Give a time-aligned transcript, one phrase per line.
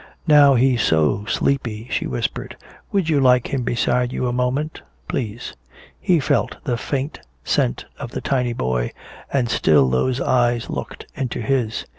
[0.25, 2.57] "Now he's so sleepy," she whispered.
[2.91, 5.53] "Would you like him beside you a moment?" "Please."
[5.99, 8.93] He felt the faint scent of the tiny boy,
[9.31, 11.85] and still those eyes looked into his.